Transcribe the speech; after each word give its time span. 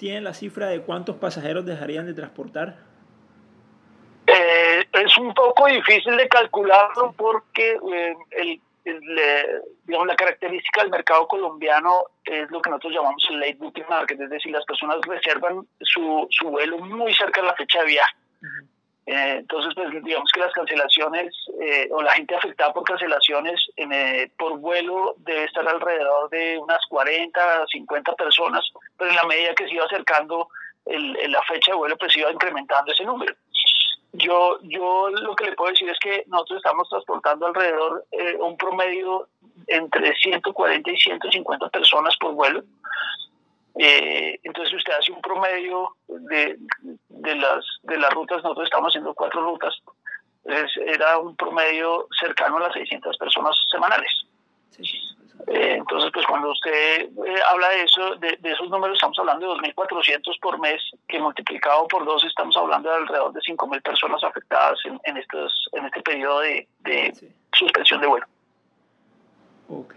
tienen 0.00 0.24
la 0.24 0.32
cifra 0.32 0.68
de 0.68 0.80
cuántos 0.80 1.16
pasajeros 1.16 1.66
dejarían 1.66 2.06
de 2.06 2.14
transportar? 2.14 2.74
Eh, 4.26 4.86
es 4.92 5.18
un 5.18 5.34
poco 5.34 5.66
difícil 5.66 6.16
de 6.16 6.26
calcularlo 6.26 7.12
porque 7.18 7.78
eh, 7.92 8.16
el, 8.30 8.60
digamos, 9.84 10.06
la 10.06 10.16
característica 10.16 10.80
del 10.80 10.90
mercado 10.90 11.28
colombiano 11.28 12.04
es 12.24 12.50
lo 12.50 12.62
que 12.62 12.70
nosotros 12.70 12.94
llamamos 12.94 13.22
el 13.28 13.40
late 13.40 13.56
booking 13.58 13.84
market, 13.90 14.18
es 14.18 14.30
decir, 14.30 14.50
las 14.52 14.64
personas 14.64 14.96
reservan 15.06 15.66
su, 15.82 16.26
su 16.30 16.48
vuelo 16.48 16.78
muy 16.78 17.12
cerca 17.12 17.42
de 17.42 17.48
la 17.48 17.54
fecha 17.54 17.80
de 17.80 17.86
viaje. 17.86 18.14
Eh, 19.04 19.36
entonces, 19.40 19.74
pues 19.74 19.90
digamos 20.02 20.30
que 20.32 20.40
las 20.40 20.52
cancelaciones 20.52 21.34
eh, 21.60 21.88
o 21.90 22.00
la 22.00 22.12
gente 22.12 22.34
afectada 22.34 22.72
por 22.72 22.84
cancelaciones 22.84 23.60
por 24.38 24.58
vuelo 24.60 25.14
debe 25.18 25.44
estar 25.44 25.68
alrededor 25.68 26.30
de 26.30 26.56
unas 26.56 26.80
40, 26.88 27.66
50 27.66 28.12
personas, 28.14 28.64
pero 29.00 29.10
en 29.10 29.16
la 29.16 29.24
medida 29.24 29.54
que 29.54 29.66
se 29.66 29.74
iba 29.74 29.86
acercando 29.86 30.48
el, 30.84 31.14
la 31.32 31.42
fecha 31.44 31.72
de 31.72 31.78
vuelo, 31.78 31.96
pues 31.96 32.14
iba 32.16 32.30
incrementando 32.30 32.92
ese 32.92 33.04
número. 33.04 33.34
Yo, 34.12 34.58
yo 34.62 35.08
lo 35.08 35.34
que 35.34 35.46
le 35.46 35.52
puedo 35.52 35.70
decir 35.70 35.88
es 35.88 35.98
que 35.98 36.24
nosotros 36.26 36.58
estamos 36.58 36.86
transportando 36.90 37.46
alrededor 37.46 38.04
un 38.40 38.56
promedio 38.58 39.28
entre 39.68 40.14
140 40.16 40.90
y 40.90 40.96
150 40.98 41.68
personas 41.70 42.14
por 42.18 42.34
vuelo. 42.34 42.62
Eh, 43.78 44.38
entonces 44.42 44.74
usted 44.74 44.92
hace 44.92 45.12
un 45.12 45.22
promedio 45.22 45.96
de, 46.08 46.58
de, 47.08 47.34
las, 47.36 47.64
de 47.84 47.96
las 47.96 48.12
rutas, 48.12 48.42
nosotros 48.42 48.66
estamos 48.66 48.90
haciendo 48.90 49.14
cuatro 49.14 49.40
rutas, 49.42 49.74
era 50.44 51.18
un 51.18 51.36
promedio 51.36 52.06
cercano 52.18 52.58
a 52.58 52.60
las 52.60 52.72
600 52.74 53.16
personas 53.16 53.56
semanales. 53.70 54.26
Eh, 55.46 55.74
entonces, 55.78 56.10
pues 56.12 56.26
cuando 56.26 56.50
usted 56.50 57.02
eh, 57.02 57.40
habla 57.50 57.68
de 57.70 57.82
eso, 57.82 58.14
de, 58.16 58.38
esos 58.42 58.68
números, 58.68 58.96
estamos 58.96 59.18
hablando 59.18 59.54
de 59.54 59.60
2.400 59.60 60.40
por 60.40 60.58
mes, 60.60 60.82
que 61.08 61.18
multiplicado 61.18 61.86
por 61.88 62.04
dos 62.04 62.24
estamos 62.24 62.56
hablando 62.56 62.90
de 62.90 62.96
alrededor 62.96 63.32
de 63.32 63.40
5.000 63.40 63.82
personas 63.82 64.22
afectadas 64.24 64.78
en, 64.84 65.00
en, 65.04 65.16
estos, 65.16 65.68
en 65.72 65.86
este 65.86 66.02
periodo 66.02 66.40
de, 66.40 66.68
de 66.80 67.12
suspensión 67.52 68.00
de 68.00 68.06
vuelo. 68.06 68.26
Ok, 69.68 69.94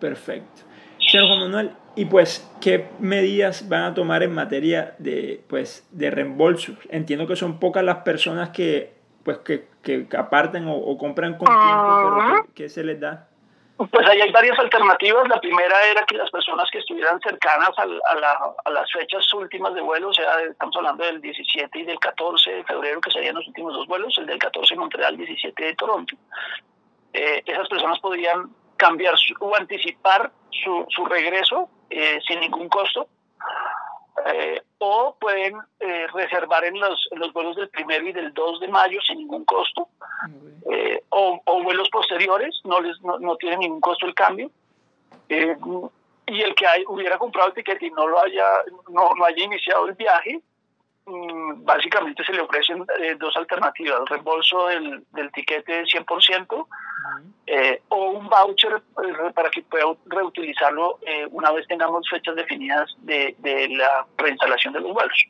perfecto. 0.00 0.62
Señor 0.98 1.28
Juan 1.28 1.40
Manuel, 1.40 1.70
y 1.96 2.06
pues, 2.06 2.50
¿qué 2.60 2.88
medidas 2.98 3.68
van 3.68 3.84
a 3.84 3.94
tomar 3.94 4.22
en 4.22 4.34
materia 4.34 4.94
de, 4.98 5.44
pues, 5.48 5.86
de 5.92 6.10
reembolsos? 6.10 6.76
Entiendo 6.88 7.26
que 7.26 7.36
son 7.36 7.60
pocas 7.60 7.84
las 7.84 7.98
personas 7.98 8.50
que, 8.50 8.94
pues, 9.22 9.38
que, 9.38 9.68
que 9.82 10.08
aparten 10.16 10.64
o, 10.66 10.96
compran 10.98 11.36
con 11.36 11.46
tiempo, 11.46 12.16
pero 12.16 12.54
¿qué, 12.54 12.68
se 12.68 12.82
les 12.82 12.98
da? 12.98 13.28
Pues 13.76 14.06
ahí 14.08 14.20
hay 14.20 14.30
varias 14.30 14.58
alternativas. 14.58 15.28
La 15.28 15.40
primera 15.40 15.84
era 15.86 16.04
que 16.06 16.16
las 16.16 16.30
personas 16.30 16.68
que 16.70 16.78
estuvieran 16.78 17.20
cercanas 17.20 17.70
a, 17.76 17.86
la, 17.86 18.54
a, 18.64 18.70
las 18.70 18.90
fechas 18.92 19.32
últimas 19.34 19.74
de 19.74 19.80
vuelo, 19.80 20.10
o 20.10 20.12
sea, 20.12 20.40
estamos 20.42 20.76
hablando 20.76 21.04
del 21.04 21.20
17 21.20 21.78
y 21.80 21.84
del 21.84 21.98
14 21.98 22.50
de 22.50 22.64
febrero, 22.64 23.00
que 23.00 23.10
serían 23.10 23.34
los 23.34 23.46
últimos 23.48 23.74
dos 23.74 23.88
vuelos, 23.88 24.16
el 24.18 24.26
del 24.26 24.38
14 24.38 24.74
de 24.74 24.80
Montreal, 24.80 25.16
17 25.16 25.64
de 25.64 25.74
Toronto. 25.74 26.16
Eh, 27.12 27.42
esas 27.44 27.68
personas 27.68 27.98
podrían 27.98 28.50
cambiar 28.76 29.14
o 29.40 29.56
anticipar 29.56 30.30
su, 30.50 30.86
su 30.88 31.04
regreso 31.06 31.68
eh, 31.90 32.20
sin 32.26 32.40
ningún 32.40 32.68
costo. 32.68 33.08
Eh, 34.26 34.62
o 34.84 35.16
pueden 35.18 35.56
eh, 35.80 36.06
reservar 36.12 36.64
en 36.64 36.78
los, 36.78 37.08
los 37.12 37.32
vuelos 37.32 37.56
del 37.56 37.68
primero 37.68 38.06
y 38.06 38.12
del 38.12 38.32
2 38.34 38.60
de 38.60 38.68
mayo 38.68 39.00
sin 39.00 39.18
ningún 39.18 39.44
costo, 39.44 39.88
o, 41.10 41.40
o, 41.44 41.62
vuelos 41.62 41.88
posteriores, 41.90 42.60
no 42.64 42.80
les 42.80 43.00
no, 43.02 43.18
no 43.18 43.36
tiene 43.36 43.58
ningún 43.58 43.80
costo 43.80 44.06
el 44.06 44.14
cambio. 44.14 44.50
y 45.28 46.40
el 46.40 46.54
que 46.54 46.66
hay, 46.66 46.84
hubiera 46.86 47.18
comprado 47.18 47.48
el 47.48 47.54
ticket 47.54 47.82
y 47.82 47.90
no 47.90 48.06
lo 48.06 48.20
haya 48.20 48.46
no, 48.88 49.14
no 49.14 49.24
haya 49.24 49.44
iniciado 49.44 49.86
el 49.86 49.94
viaje, 49.94 50.40
Mm, 51.06 51.64
básicamente 51.64 52.24
se 52.24 52.32
le 52.32 52.40
ofrecen 52.40 52.82
eh, 52.98 53.14
dos 53.18 53.36
alternativas, 53.36 54.00
el 54.00 54.06
reembolso 54.06 54.68
del, 54.68 55.04
del 55.12 55.30
tiquete 55.32 55.84
100% 55.84 56.66
eh, 57.46 57.82
o 57.88 58.10
un 58.10 58.28
voucher 58.28 58.74
eh, 58.74 59.32
para 59.34 59.50
que 59.50 59.62
pueda 59.62 59.84
reutilizarlo 60.06 60.98
una 61.30 61.52
vez 61.52 61.66
tengamos 61.66 62.08
fechas 62.08 62.34
definidas 62.36 62.94
de, 62.98 63.34
de 63.38 63.68
la 63.68 64.06
reinstalación 64.16 64.74
de 64.74 64.80
los 64.80 64.92
vuelos. 64.92 65.24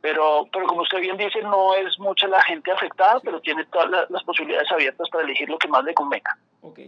Pero, 0.00 0.46
pero 0.52 0.66
como 0.66 0.82
usted 0.82 1.00
bien 1.00 1.16
dice, 1.16 1.42
no 1.42 1.74
es 1.74 1.98
mucha 1.98 2.28
la 2.28 2.40
gente 2.42 2.70
afectada, 2.70 3.18
pero 3.20 3.40
tiene 3.40 3.64
todas 3.66 4.08
las, 4.08 4.22
posibilidades 4.24 4.70
abiertas 4.70 5.08
para 5.10 5.24
elegir 5.24 5.48
lo 5.48 5.58
que 5.58 5.68
más 5.68 5.82
le 5.84 5.94
convenga. 5.94 6.38
Ok. 6.62 6.80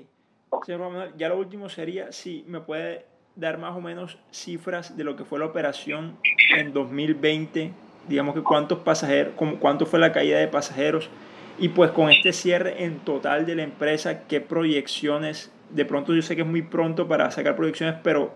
Señor 0.64 1.16
ya 1.16 1.28
lo 1.28 1.36
último 1.36 1.68
sería 1.68 2.12
si 2.12 2.44
me 2.46 2.60
puede 2.60 3.06
dar 3.34 3.58
más 3.58 3.76
o 3.76 3.80
menos 3.80 4.18
cifras 4.30 4.96
de 4.96 5.04
lo 5.04 5.16
que 5.16 5.24
fue 5.24 5.38
la 5.38 5.46
operación 5.46 6.18
en 6.56 6.72
2020 6.72 7.72
digamos 8.08 8.34
que 8.34 8.42
cuántos 8.42 8.78
pasajeros, 8.78 9.34
cuánto 9.60 9.86
fue 9.86 9.98
la 9.98 10.12
caída 10.12 10.38
de 10.38 10.48
pasajeros 10.48 11.10
y 11.58 11.70
pues 11.70 11.90
con 11.90 12.10
este 12.10 12.32
cierre 12.32 12.84
en 12.84 13.00
total 13.00 13.44
de 13.44 13.56
la 13.56 13.62
empresa, 13.62 14.26
qué 14.26 14.40
proyecciones, 14.40 15.52
de 15.70 15.84
pronto 15.84 16.14
yo 16.14 16.22
sé 16.22 16.36
que 16.36 16.42
es 16.42 16.48
muy 16.48 16.62
pronto 16.62 17.08
para 17.08 17.30
sacar 17.30 17.56
proyecciones, 17.56 17.96
pero 18.02 18.34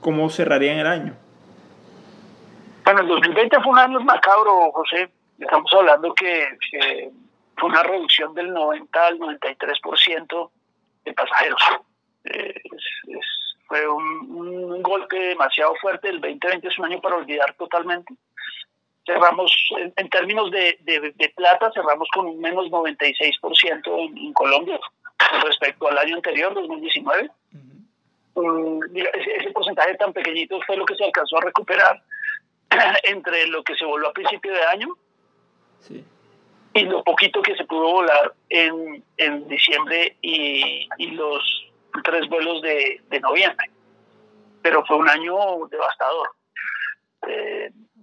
¿cómo 0.00 0.30
cerrarían 0.30 0.78
el 0.78 0.86
año? 0.86 1.16
Bueno, 2.84 3.00
el 3.00 3.08
2020 3.08 3.60
fue 3.60 3.72
un 3.72 3.78
año 3.78 4.00
macabro, 4.00 4.70
José. 4.72 5.10
Estamos 5.38 5.72
hablando 5.74 6.14
que, 6.14 6.58
fue 7.56 7.68
una 7.68 7.82
reducción 7.82 8.34
del 8.34 8.52
90 8.52 9.06
al 9.06 9.18
93% 9.18 10.50
de 11.04 11.12
pasajeros. 11.12 11.60
fue 13.66 13.88
un, 13.88 14.30
un, 14.30 14.82
golpe 14.82 15.18
demasiado 15.18 15.74
fuerte. 15.76 16.08
El 16.08 16.20
2020 16.20 16.68
es 16.68 16.78
un 16.78 16.84
año 16.84 17.00
para 17.00 17.16
olvidar 17.16 17.54
totalmente 17.54 18.14
cerramos 19.06 19.52
en, 19.96 20.08
términos 20.08 20.50
de, 20.50 20.78
de, 20.82 21.28
plata, 21.36 21.70
cerramos 21.72 22.08
con 22.12 22.26
un 22.26 22.40
menos 22.40 22.66
96% 22.66 23.82
en, 23.86 24.18
en 24.18 24.32
Colombia 24.32 24.78
respecto 25.42 25.88
al 25.88 25.98
año 25.98 26.16
anterior, 26.16 26.54
2019. 26.54 27.30
Mm, 27.52 28.80
ese, 28.94 29.50
porcentaje 29.52 29.94
tan 29.94 30.12
pequeñito 30.12 30.60
fue 30.66 30.76
lo 30.76 30.84
que 30.84 30.96
se 30.96 31.04
alcanzó 31.04 31.38
a 31.38 31.42
recuperar 31.42 32.02
entre 33.04 33.46
lo 33.46 33.62
que 33.62 33.76
se 33.76 33.84
voló 33.84 34.08
a 34.08 34.12
principio 34.12 34.52
de 34.52 34.64
año 34.64 34.88
y 36.72 36.84
lo 36.84 37.04
poquito 37.04 37.40
que 37.42 37.54
se 37.54 37.64
pudo 37.64 37.92
volar 37.92 38.34
en, 38.48 39.04
en 39.18 39.46
diciembre 39.48 40.16
y, 40.22 40.88
y 40.98 41.06
los 41.12 41.42
tres 42.02 42.28
vuelos 42.28 42.62
de, 42.62 43.00
de 43.10 43.20
noviembre. 43.20 43.70
Pero 44.62 44.84
fue 44.84 44.96
un 44.96 45.08
año 45.08 45.36
devastador. 45.70 46.30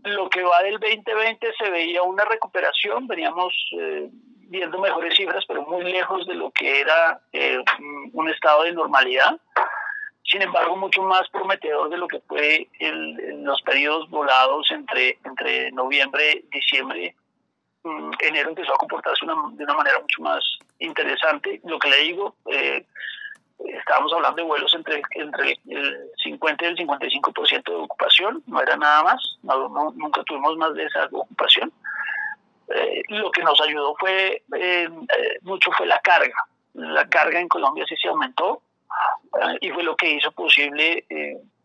Lo 0.04 0.30
que 0.30 0.44
va 0.44 0.64
del 0.64 0.80
2020 0.80 1.54
se 1.58 1.70
veía 1.70 2.02
una 2.02 2.26
recuperación, 2.26 3.08
veníamos 3.08 3.54
eh, 3.80 4.10
viendo 4.52 4.80
mejores 4.80 5.16
cifras, 5.16 5.46
pero 5.48 5.64
muy 5.64 5.84
lejos 5.84 6.28
de 6.28 6.36
lo 6.36 6.52
que 6.52 6.82
era 6.82 7.22
eh, 7.32 7.58
un 8.14 8.30
estado 8.30 8.64
de 8.64 8.74
normalidad. 8.74 9.40
Sin 10.24 10.42
embargo, 10.42 10.76
mucho 10.76 11.04
más 11.04 11.28
prometedor 11.30 11.90
de 11.90 11.98
lo 11.98 12.08
que 12.08 12.20
fue 12.22 12.68
el, 12.80 13.44
los 13.44 13.62
periodos 13.62 14.10
volados 14.10 14.70
entre, 14.72 15.20
entre 15.24 15.72
noviembre, 15.72 16.44
diciembre, 16.52 17.16
mm, 17.84 18.12
enero 18.20 18.50
empezó 18.50 18.74
a 18.74 18.78
comportarse 18.78 19.26
una, 19.26 19.36
de 19.54 19.64
una 19.64 19.74
manera 19.74 20.00
mucho 20.00 20.22
más 20.22 20.44
interesante. 20.80 21.62
Lo 21.64 21.78
que 21.80 21.90
le 21.90 21.98
digo, 21.98 22.36
eh, 22.48 22.86
estábamos 23.82 24.14
hablando 24.14 24.38
de 24.38 24.48
vuelos 24.48 24.74
entre, 24.74 25.02
entre 25.12 25.60
el 25.68 26.10
50 26.24 26.66
y 26.66 26.68
el 26.68 26.78
55% 26.78 27.64
de 27.64 27.76
ocupación, 27.76 28.44
no 28.48 28.62
era 28.62 28.78
nada 28.78 29.04
más, 29.04 29.38
nunca 29.44 30.24
tuvimos 30.24 30.56
más 30.58 30.74
de 30.74 30.86
esa 30.86 31.06
ocupación. 31.12 31.72
Eh, 32.74 33.04
lo 33.10 33.30
que 33.32 33.44
nos 33.44 33.60
ayudó 33.60 33.94
fue 34.00 34.44
eh, 34.56 34.90
eh, 34.90 35.38
mucho 35.42 35.72
fue 35.72 35.86
la 35.86 36.00
carga. 36.00 36.46
La 36.74 37.08
carga 37.10 37.40
en 37.40 37.50
Colombia 37.50 37.86
sí 37.88 37.96
se 37.98 38.08
aumentó 38.08 38.62
y 39.60 39.70
fue 39.72 39.84
lo 39.84 39.96
que 39.96 40.12
hizo 40.12 40.32
posible 40.32 41.06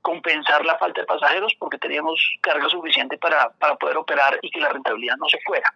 compensar 0.01 0.65
la 0.65 0.79
falta 0.79 1.01
de 1.01 1.07
pasajeros 1.07 1.55
porque 1.59 1.79
teníamos 1.79 2.21
carga 2.41 2.69
suficiente 2.69 3.19
para, 3.19 3.51
para 3.51 3.77
poder 3.77 3.97
operar 3.97 4.39
y 4.43 4.51
que 4.51 4.61
la 4.61 4.71
rentabilidad 4.71 5.17
no 5.17 5.29
se 5.29 5.39
fuera. 5.45 5.73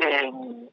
Eh, 0.00 0.30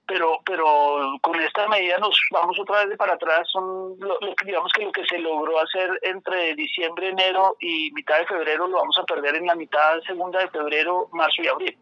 pero 0.08 0.40
pero 0.46 1.18
con 1.22 1.40
esta 1.42 1.68
medida 1.68 1.98
nos 1.98 2.16
vamos 2.30 2.60
otra 2.60 2.82
vez 2.82 2.90
de 2.90 2.98
para 2.98 3.16
atrás. 3.16 3.48
Son 3.52 4.00
lo, 4.00 4.20
digamos 4.46 4.72
que 4.72 4.86
lo 4.86 4.92
que 4.92 5.06
se 5.06 5.18
logró 5.18 5.60
hacer 5.60 5.90
entre 6.04 6.54
diciembre 6.54 7.10
enero 7.10 7.58
y 7.60 7.92
mitad 7.94 8.20
de 8.20 8.28
febrero 8.28 8.68
lo 8.68 8.78
vamos 8.78 8.98
a 9.00 9.04
perder 9.04 9.36
en 9.36 9.48
la 9.48 9.56
mitad 9.56 10.00
segunda 10.02 10.40
de 10.40 10.50
febrero 10.50 11.10
marzo 11.12 11.42
y 11.42 11.48
abril. 11.48 11.78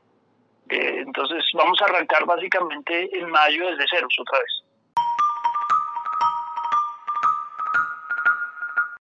Eh, 0.69 1.03
entonces 1.05 1.43
vamos 1.53 1.81
a 1.81 1.85
arrancar 1.85 2.25
básicamente 2.25 3.09
en 3.17 3.29
mayo 3.29 3.67
desde 3.71 3.89
ceros 3.89 4.15
otra 4.19 4.39
vez 4.39 4.63